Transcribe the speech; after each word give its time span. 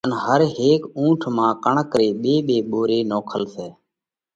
ان 0.07 0.11
هر 0.25 0.41
هيڪ 0.57 0.81
اُونٺ 0.97 1.19
مانه 1.35 1.53
ڪڻڪ 1.65 1.89
ري 2.01 2.09
ٻي 2.21 2.35
ٻي 2.47 2.57
ٻوري 2.71 2.99
نوکل 3.11 3.43
سئہ۔ 3.53 3.67